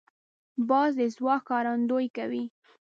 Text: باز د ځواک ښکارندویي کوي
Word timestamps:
باز 0.69 0.91
د 0.99 1.01
ځواک 1.15 1.41
ښکارندویي 1.45 2.09
کوي 2.17 2.43